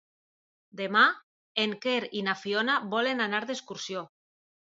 Demà 0.79 1.03
en 1.65 1.75
Quer 1.83 1.99
i 2.21 2.25
na 2.29 2.35
Fiona 2.45 2.79
volen 2.97 3.23
anar 3.29 3.45
d'excursió. 3.51 4.05